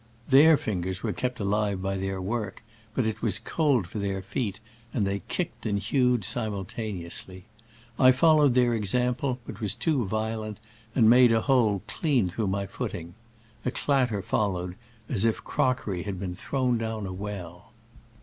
[0.31, 2.63] Tkeir fingers were kept alive by their work,
[2.95, 4.59] but it was cold for their feet,
[4.91, 7.45] and they kicked and hewed simultaneously.
[7.99, 10.57] I followed their example, but was too vio lent,
[10.95, 13.13] and made a hole clean through my footing.
[13.63, 14.75] A clatter followed
[15.07, 17.71] as if crock ery had been thrown down a well.